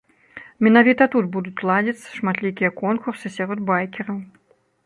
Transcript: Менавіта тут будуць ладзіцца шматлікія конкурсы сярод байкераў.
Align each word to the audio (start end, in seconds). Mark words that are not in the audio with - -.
Менавіта 0.67 1.07
тут 1.15 1.25
будуць 1.35 1.65
ладзіцца 1.71 2.07
шматлікія 2.21 2.75
конкурсы 2.83 3.27
сярод 3.37 3.59
байкераў. 3.69 4.17